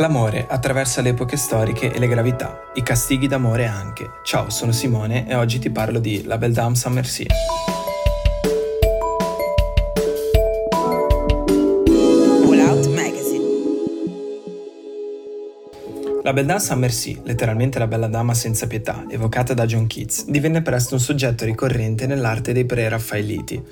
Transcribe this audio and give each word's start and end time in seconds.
L'amore 0.00 0.46
attraversa 0.48 1.02
le 1.02 1.10
epoche 1.10 1.36
storiche 1.36 1.92
e 1.92 1.98
le 1.98 2.08
gravità, 2.08 2.62
i 2.72 2.82
castighi 2.82 3.26
d'amore 3.26 3.66
anche. 3.66 4.12
Ciao, 4.22 4.48
sono 4.48 4.72
Simone 4.72 5.28
e 5.28 5.34
oggi 5.34 5.58
ti 5.58 5.68
parlo 5.68 5.98
di 5.98 6.24
La 6.24 6.38
Belle 6.38 6.54
Dame 6.54 6.74
Saint 6.74 6.96
Merci. 6.96 7.26
La 16.22 16.34
Belle 16.34 16.46
Dame 16.46 16.60
Saint 16.60 16.80
Merci, 16.80 17.20
letteralmente 17.24 17.78
la 17.78 17.86
bella 17.86 18.06
dama 18.06 18.34
senza 18.34 18.66
pietà, 18.66 19.06
evocata 19.08 19.54
da 19.54 19.64
John 19.64 19.86
Keats, 19.86 20.26
divenne 20.26 20.60
presto 20.60 20.94
un 20.94 21.00
soggetto 21.00 21.46
ricorrente 21.46 22.06
nell'arte 22.06 22.52
dei 22.52 22.66
pre-raffaeliti. 22.66 23.62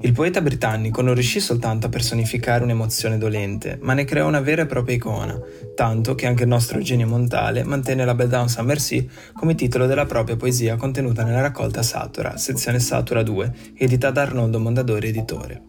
Il 0.00 0.12
poeta 0.12 0.40
britannico 0.40 1.02
non 1.02 1.14
riuscì 1.14 1.40
soltanto 1.40 1.86
a 1.86 1.90
personificare 1.90 2.62
un'emozione 2.62 3.18
dolente, 3.18 3.78
ma 3.80 3.92
ne 3.92 4.04
creò 4.04 4.28
una 4.28 4.40
vera 4.40 4.62
e 4.62 4.66
propria 4.66 4.94
icona, 4.94 5.36
tanto 5.74 6.14
che 6.14 6.26
anche 6.26 6.44
il 6.44 6.48
nostro 6.48 6.80
genio 6.80 7.08
Montale 7.08 7.64
mantenne 7.64 8.04
la 8.04 8.14
Belle 8.14 8.30
Dame 8.30 8.48
Saint 8.48 8.68
Merci 8.68 9.10
come 9.34 9.56
titolo 9.56 9.86
della 9.86 10.06
propria 10.06 10.36
poesia 10.36 10.76
contenuta 10.76 11.24
nella 11.24 11.40
raccolta 11.40 11.82
Satura, 11.82 12.36
sezione 12.36 12.78
Satura 12.78 13.22
2, 13.22 13.52
edita 13.74 14.10
da 14.10 14.22
Arnoldo 14.22 14.60
Mondadori 14.60 15.08
editore. 15.08 15.62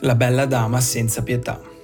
La 0.00 0.14
bella 0.14 0.46
dama 0.46 0.80
senza 0.80 1.22
pietà. 1.22 1.74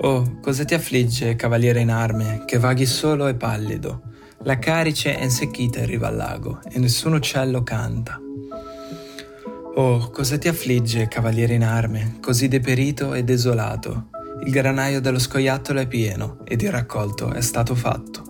Oh, 0.00 0.38
cosa 0.40 0.64
ti 0.64 0.74
affligge, 0.74 1.34
cavaliere 1.34 1.80
in 1.80 1.90
arme, 1.90 2.44
che 2.46 2.58
vaghi 2.58 2.86
solo 2.86 3.26
e 3.26 3.34
pallido? 3.34 4.02
La 4.44 4.56
carice 4.56 5.16
è 5.16 5.24
insecchita 5.24 5.80
in 5.80 5.86
riva 5.86 6.06
al 6.06 6.14
lago 6.14 6.60
e 6.70 6.78
nessun 6.78 7.14
uccello 7.14 7.64
canta. 7.64 8.20
Oh, 9.74 10.08
cosa 10.10 10.38
ti 10.38 10.46
affligge, 10.46 11.08
cavaliere 11.08 11.54
in 11.54 11.64
arme, 11.64 12.18
così 12.20 12.46
deperito 12.46 13.12
e 13.12 13.24
desolato? 13.24 14.10
Il 14.44 14.52
granaio 14.52 15.00
dello 15.00 15.18
scoiattolo 15.18 15.80
è 15.80 15.88
pieno 15.88 16.38
ed 16.44 16.62
il 16.62 16.70
raccolto 16.70 17.32
è 17.32 17.40
stato 17.40 17.74
fatto. 17.74 18.22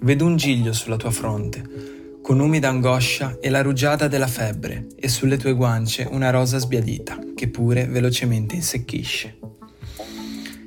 Vedo 0.00 0.24
un 0.24 0.34
giglio 0.34 0.72
sulla 0.72 0.96
tua 0.96 1.12
fronte, 1.12 2.18
con 2.20 2.40
umida 2.40 2.68
angoscia 2.68 3.38
e 3.40 3.50
la 3.50 3.62
rugiada 3.62 4.08
della 4.08 4.26
febbre, 4.26 4.88
e 4.96 5.06
sulle 5.06 5.36
tue 5.36 5.52
guance 5.52 6.08
una 6.10 6.30
rosa 6.30 6.58
sbiadita, 6.58 7.18
che 7.36 7.48
pure 7.48 7.86
velocemente 7.86 8.56
insecchisce. 8.56 9.38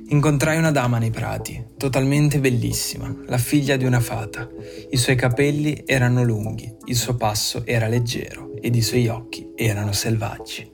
Incontrai 0.08 0.56
una 0.56 0.70
dama 0.70 0.98
nei 0.98 1.10
prati, 1.10 1.64
totalmente 1.76 2.38
bellissima, 2.38 3.12
la 3.26 3.38
figlia 3.38 3.76
di 3.76 3.84
una 3.84 3.98
fata. 3.98 4.48
I 4.90 4.96
suoi 4.96 5.16
capelli 5.16 5.82
erano 5.84 6.22
lunghi, 6.22 6.72
il 6.84 6.94
suo 6.94 7.16
passo 7.16 7.66
era 7.66 7.88
leggero 7.88 8.52
ed 8.60 8.76
i 8.76 8.82
suoi 8.82 9.08
occhi 9.08 9.50
erano 9.56 9.92
selvaggi. 9.92 10.70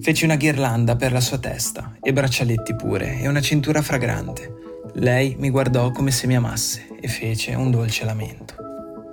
Feci 0.00 0.24
una 0.24 0.36
ghirlanda 0.36 0.96
per 0.96 1.12
la 1.12 1.20
sua 1.20 1.38
testa 1.38 1.98
e 2.00 2.14
braccialetti 2.14 2.74
pure 2.74 3.20
e 3.20 3.28
una 3.28 3.42
cintura 3.42 3.82
fragrante. 3.82 4.54
Lei 4.94 5.36
mi 5.38 5.50
guardò 5.50 5.90
come 5.90 6.10
se 6.10 6.26
mi 6.26 6.34
amasse 6.34 6.88
e 7.00 7.08
fece 7.08 7.54
un 7.54 7.70
dolce 7.70 8.04
lamento. 8.06 8.61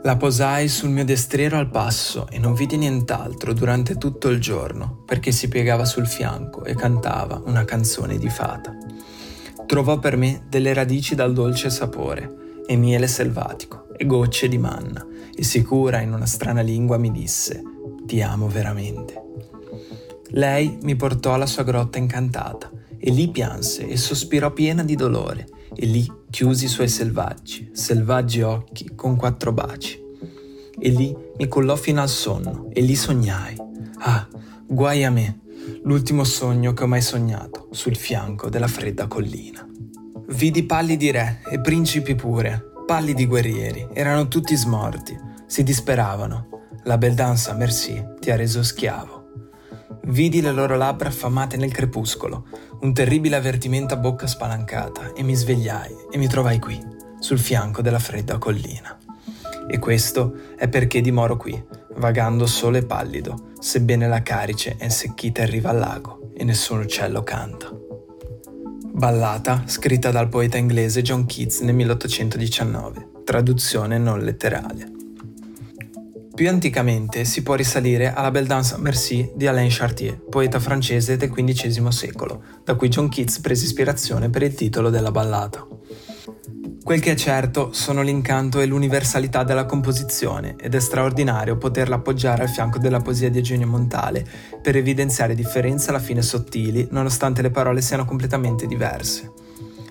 La 0.01 0.15
posai 0.15 0.69
sul 0.69 0.91
mio 0.91 1.03
destriero 1.03 1.57
al 1.57 1.69
passo 1.69 2.27
e 2.29 2.39
non 2.39 2.53
vidi 2.53 2.77
nient'altro 2.77 3.51
durante 3.51 3.97
tutto 3.97 4.29
il 4.29 4.39
giorno 4.39 5.03
perché 5.05 5.33
si 5.33 5.49
piegava 5.49 5.83
sul 5.83 6.07
fianco 6.07 6.63
e 6.63 6.73
cantava 6.73 7.41
una 7.45 7.65
canzone 7.65 8.17
di 8.17 8.29
fata. 8.29 8.73
Trovò 9.65 9.99
per 9.99 10.15
me 10.15 10.45
delle 10.47 10.73
radici 10.73 11.15
dal 11.15 11.33
dolce 11.33 11.69
sapore 11.69 12.61
e 12.65 12.77
miele 12.77 13.07
selvatico 13.07 13.87
e 13.97 14.05
gocce 14.05 14.47
di 14.47 14.57
manna 14.57 15.05
e 15.35 15.43
sicura 15.43 15.99
in 15.99 16.13
una 16.13 16.25
strana 16.25 16.61
lingua 16.61 16.97
mi 16.97 17.11
disse 17.11 17.61
ti 18.05 18.21
amo 18.21 18.47
veramente. 18.47 19.21
Lei 20.29 20.77
mi 20.81 20.95
portò 20.95 21.33
alla 21.33 21.45
sua 21.45 21.63
grotta 21.63 21.97
incantata 21.97 22.71
e 22.97 23.11
lì 23.11 23.29
pianse 23.29 23.85
e 23.85 23.97
sospirò 23.97 24.51
piena 24.51 24.83
di 24.83 24.95
dolore 24.95 25.45
e 25.75 25.85
lì 25.85 26.11
chiusi 26.29 26.65
i 26.65 26.69
suoi 26.69 26.87
selvaggi, 26.87 27.69
selvaggi 27.73 28.41
occhi 28.41 28.91
con 28.95 29.15
quattro 29.15 29.51
baci. 29.51 29.99
E 30.79 30.89
lì 30.89 31.15
mi 31.37 31.47
cullò 31.47 31.75
fino 31.75 32.01
al 32.01 32.09
sonno 32.09 32.69
e 32.71 32.81
lì 32.81 32.95
sognai. 32.95 33.55
Ah, 33.99 34.27
guai 34.65 35.03
a 35.03 35.09
me, 35.09 35.39
l'ultimo 35.83 36.23
sogno 36.23 36.73
che 36.73 36.83
ho 36.83 36.87
mai 36.87 37.01
sognato 37.01 37.67
sul 37.71 37.95
fianco 37.95 38.49
della 38.49 38.67
fredda 38.67 39.07
collina. 39.07 39.67
Vidi 40.27 40.63
pallidi 40.63 41.11
re 41.11 41.41
e 41.49 41.59
principi 41.59 42.15
pure, 42.15 42.71
pallidi 42.85 43.25
guerrieri, 43.25 43.87
erano 43.93 44.27
tutti 44.27 44.55
smorti, 44.55 45.17
si 45.47 45.63
disperavano. 45.63 46.47
La 46.83 46.97
beldanza, 46.97 47.53
merci, 47.53 48.01
ti 48.19 48.31
ha 48.31 48.35
reso 48.35 48.63
schiavo. 48.63 49.18
Vidi 50.09 50.41
le 50.41 50.51
loro 50.51 50.75
labbra 50.75 51.09
affamate 51.09 51.55
nel 51.55 51.71
crepuscolo, 51.71 52.45
un 52.81 52.93
terribile 52.93 53.35
avvertimento 53.35 53.93
a 53.93 53.97
bocca 53.97 54.25
spalancata, 54.25 55.13
e 55.13 55.21
mi 55.21 55.35
svegliai 55.35 55.95
e 56.09 56.17
mi 56.17 56.27
trovai 56.27 56.57
qui, 56.57 56.79
sul 57.19 57.37
fianco 57.37 57.83
della 57.83 57.99
fredda 57.99 58.39
collina. 58.39 58.97
E 59.69 59.77
questo 59.77 60.55
è 60.57 60.67
perché 60.67 61.01
dimoro 61.01 61.37
qui, 61.37 61.63
vagando 61.97 62.47
solo 62.47 62.77
e 62.77 62.85
pallido, 62.85 63.51
sebbene 63.59 64.07
la 64.07 64.23
carice 64.23 64.77
è 64.77 64.85
insecchita 64.85 65.43
in 65.43 65.51
riva 65.51 65.69
al 65.69 65.77
lago 65.77 66.31
e 66.33 66.43
nessun 66.43 66.79
uccello 66.79 67.21
canta. 67.21 67.71
Ballata 68.91 69.63
scritta 69.67 70.09
dal 70.09 70.27
poeta 70.27 70.57
inglese 70.57 71.03
John 71.03 71.27
Keats 71.27 71.59
nel 71.59 71.75
1819, 71.75 73.09
traduzione 73.23 73.99
non 73.99 74.21
letterale. 74.21 74.97
Più 76.39 76.47
anticamente 76.47 77.25
si 77.25 77.43
può 77.43 77.55
risalire 77.55 78.13
alla 78.13 78.31
Belle 78.31 78.47
Dance 78.47 78.77
Merci 78.77 79.29
di 79.35 79.45
Alain 79.45 79.67
Chartier, 79.69 80.17
poeta 80.17 80.57
francese 80.61 81.17
del 81.17 81.29
XV 81.29 81.89
secolo, 81.89 82.43
da 82.63 82.75
cui 82.75 82.87
John 82.87 83.09
Keats 83.09 83.41
prese 83.41 83.65
ispirazione 83.65 84.29
per 84.29 84.43
il 84.43 84.53
titolo 84.53 84.89
della 84.89 85.11
ballata. 85.11 85.67
Quel 86.81 87.01
che 87.01 87.11
è 87.11 87.15
certo 87.15 87.73
sono 87.73 88.01
l'incanto 88.01 88.61
e 88.61 88.67
l'universalità 88.67 89.43
della 89.43 89.65
composizione 89.65 90.55
ed 90.57 90.75
è 90.75 90.79
straordinario 90.79 91.57
poterla 91.57 91.95
appoggiare 91.95 92.43
al 92.43 92.49
fianco 92.49 92.77
della 92.77 93.01
poesia 93.01 93.29
di 93.29 93.39
Eugenio 93.39 93.67
Montale 93.67 94.25
per 94.61 94.77
evidenziare 94.77 95.35
differenze 95.35 95.89
alla 95.89 95.99
fine 95.99 96.21
sottili 96.21 96.87
nonostante 96.91 97.41
le 97.41 97.51
parole 97.51 97.81
siano 97.81 98.05
completamente 98.05 98.65
diverse. 98.65 99.48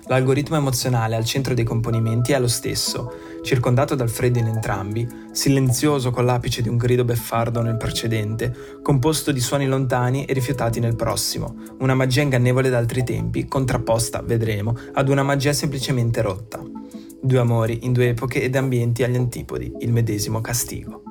L'algoritmo 0.09 0.57
emozionale 0.57 1.15
al 1.15 1.23
centro 1.23 1.53
dei 1.53 1.63
componimenti 1.63 2.31
è 2.31 2.39
lo 2.39 2.47
stesso, 2.47 3.13
circondato 3.43 3.93
dal 3.93 4.09
freddo 4.09 4.39
in 4.39 4.47
entrambi, 4.47 5.07
silenzioso 5.31 6.09
con 6.09 6.25
l'apice 6.25 6.63
di 6.63 6.67
un 6.67 6.77
grido 6.77 7.05
beffardo 7.05 7.61
nel 7.61 7.77
precedente, 7.77 8.79
composto 8.81 9.31
di 9.31 9.39
suoni 9.39 9.67
lontani 9.67 10.25
e 10.25 10.33
rifiutati 10.33 10.79
nel 10.79 10.95
prossimo, 10.95 11.55
una 11.81 11.93
magia 11.93 12.23
ingannevole 12.23 12.71
d'altri 12.71 13.03
tempi, 13.03 13.47
contrapposta, 13.47 14.23
vedremo, 14.23 14.75
ad 14.93 15.09
una 15.09 15.21
magia 15.21 15.53
semplicemente 15.53 16.23
rotta. 16.23 16.59
Due 17.21 17.39
amori 17.39 17.85
in 17.85 17.93
due 17.93 18.09
epoche 18.09 18.41
ed 18.41 18.55
ambienti 18.55 19.03
agli 19.03 19.15
antipodi, 19.15 19.71
il 19.81 19.91
medesimo 19.91 20.41
castigo. 20.41 21.03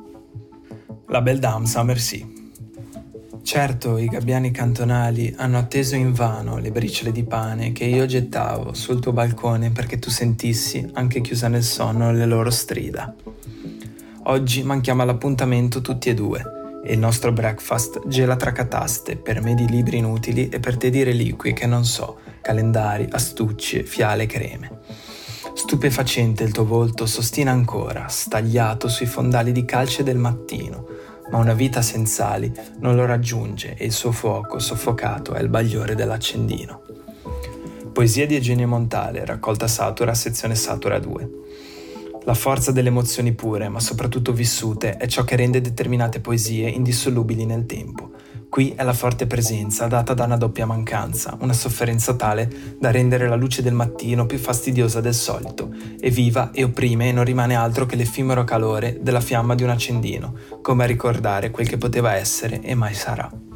La 1.06 1.22
Belle 1.22 1.38
Dame 1.38 1.66
sa 1.66 1.84
merci. 1.84 2.37
Certo, 3.48 3.96
i 3.96 4.08
gabbiani 4.08 4.50
cantonali 4.50 5.34
hanno 5.38 5.56
atteso 5.56 5.96
invano 5.96 6.58
le 6.58 6.70
briciole 6.70 7.12
di 7.12 7.24
pane 7.24 7.72
che 7.72 7.84
io 7.84 8.04
gettavo 8.04 8.74
sul 8.74 9.00
tuo 9.00 9.12
balcone 9.12 9.70
perché 9.70 9.98
tu 9.98 10.10
sentissi, 10.10 10.86
anche 10.92 11.22
chiusa 11.22 11.48
nel 11.48 11.62
sonno, 11.62 12.12
le 12.12 12.26
loro 12.26 12.50
strida. 12.50 13.14
Oggi 14.24 14.62
manchiamo 14.62 15.00
all'appuntamento 15.00 15.80
tutti 15.80 16.10
e 16.10 16.14
due 16.14 16.42
e 16.84 16.92
il 16.92 16.98
nostro 16.98 17.32
breakfast 17.32 18.06
gela 18.06 18.36
tra 18.36 18.52
cataste 18.52 19.16
per 19.16 19.40
me 19.40 19.54
di 19.54 19.66
libri 19.66 19.96
inutili 19.96 20.50
e 20.50 20.60
per 20.60 20.76
te 20.76 20.90
di 20.90 21.02
reliquie 21.02 21.54
che 21.54 21.64
non 21.64 21.86
so, 21.86 22.18
calendari, 22.42 23.08
astucci, 23.10 23.82
fiale, 23.82 24.26
creme. 24.26 24.80
Stupefacente 25.54 26.44
il 26.44 26.52
tuo 26.52 26.66
volto 26.66 27.06
sostina 27.06 27.50
ancora, 27.50 28.08
stagliato 28.08 28.88
sui 28.88 29.06
fondali 29.06 29.52
di 29.52 29.64
calce 29.64 30.02
del 30.02 30.18
mattino, 30.18 30.87
ma 31.30 31.38
una 31.38 31.54
vita 31.54 31.82
senza 31.82 32.30
ali 32.30 32.52
non 32.80 32.96
lo 32.96 33.06
raggiunge 33.06 33.74
e 33.76 33.84
il 33.84 33.92
suo 33.92 34.12
fuoco 34.12 34.58
soffocato 34.58 35.34
è 35.34 35.40
il 35.40 35.48
bagliore 35.48 35.94
dell'accendino. 35.94 36.82
Poesia 37.92 38.26
di 38.26 38.34
Eugenio 38.34 38.68
Montale, 38.68 39.24
raccolta 39.24 39.66
Satura, 39.66 40.14
sezione 40.14 40.54
Satura 40.54 40.98
2. 40.98 41.30
La 42.24 42.34
forza 42.34 42.72
delle 42.72 42.88
emozioni 42.88 43.32
pure, 43.32 43.68
ma 43.68 43.80
soprattutto 43.80 44.32
vissute, 44.32 44.96
è 44.96 45.06
ciò 45.06 45.24
che 45.24 45.36
rende 45.36 45.60
determinate 45.60 46.20
poesie 46.20 46.68
indissolubili 46.68 47.44
nel 47.44 47.66
tempo 47.66 48.07
Qui 48.48 48.72
è 48.74 48.82
la 48.82 48.92
forte 48.92 49.26
presenza 49.26 49.86
data 49.86 50.14
da 50.14 50.24
una 50.24 50.36
doppia 50.36 50.66
mancanza, 50.66 51.36
una 51.40 51.52
sofferenza 51.52 52.14
tale 52.14 52.76
da 52.78 52.90
rendere 52.90 53.28
la 53.28 53.36
luce 53.36 53.62
del 53.62 53.74
mattino 53.74 54.26
più 54.26 54.38
fastidiosa 54.38 55.00
del 55.00 55.14
solito, 55.14 55.70
e 56.00 56.10
viva 56.10 56.50
e 56.52 56.64
opprime 56.64 57.08
e 57.08 57.12
non 57.12 57.24
rimane 57.24 57.54
altro 57.54 57.86
che 57.86 57.96
l'effimero 57.96 58.44
calore 58.44 58.98
della 59.00 59.20
fiamma 59.20 59.54
di 59.54 59.62
un 59.62 59.70
accendino, 59.70 60.34
come 60.62 60.84
a 60.84 60.86
ricordare 60.86 61.50
quel 61.50 61.68
che 61.68 61.76
poteva 61.76 62.14
essere 62.14 62.60
e 62.62 62.74
mai 62.74 62.94
sarà. 62.94 63.47